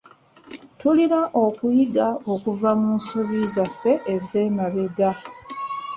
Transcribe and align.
Tulina 0.79 1.19
okuyiga 1.43 2.07
okuva 2.33 2.69
mu 2.79 2.89
nsobi 2.99 3.39
zaffe 3.53 3.91
ez'emabega 4.13 5.09